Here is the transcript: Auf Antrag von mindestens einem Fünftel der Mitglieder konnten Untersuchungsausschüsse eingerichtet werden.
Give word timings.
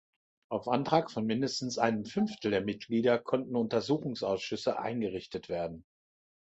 Auf 0.49 0.67
Antrag 0.67 1.11
von 1.11 1.27
mindestens 1.27 1.77
einem 1.77 2.05
Fünftel 2.05 2.49
der 2.49 2.61
Mitglieder 2.63 3.19
konnten 3.19 3.55
Untersuchungsausschüsse 3.55 4.79
eingerichtet 4.79 5.47
werden. 5.47 5.85